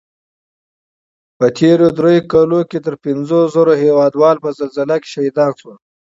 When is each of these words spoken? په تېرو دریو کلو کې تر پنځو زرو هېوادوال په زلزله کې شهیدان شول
په 1.37 1.45
تېرو 1.57 1.87
دریو 1.97 2.27
کلو 2.33 2.59
کې 2.69 2.79
تر 2.85 2.95
پنځو 3.05 3.39
زرو 3.53 3.73
هېوادوال 3.83 4.37
په 4.43 4.49
زلزله 4.57 4.95
کې 5.01 5.11
شهیدان 5.13 5.51
شول 5.59 5.77